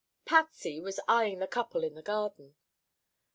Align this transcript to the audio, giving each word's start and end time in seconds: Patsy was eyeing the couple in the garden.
Patsy 0.25 0.79
was 0.81 0.99
eyeing 1.07 1.37
the 1.37 1.45
couple 1.45 1.83
in 1.83 1.93
the 1.93 2.01
garden. 2.01 2.55